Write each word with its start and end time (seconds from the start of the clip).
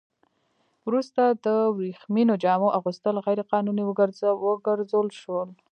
وروسته 0.87 1.21
د 1.45 1.47
ورېښمينو 1.75 2.33
جامو 2.43 2.67
اغوستل 2.79 3.15
غیر 3.25 3.39
قانوني 3.51 3.83
وګرځول 4.49 5.07
شول. 5.21 5.49